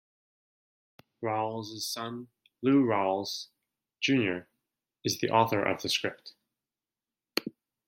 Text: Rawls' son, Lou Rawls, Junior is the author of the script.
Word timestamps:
Rawls' 1.23 1.79
son, 1.83 2.29
Lou 2.63 2.83
Rawls, 2.83 3.49
Junior 3.99 4.49
is 5.03 5.19
the 5.19 5.29
author 5.29 5.61
of 5.61 5.83
the 5.83 5.89
script. 5.89 6.33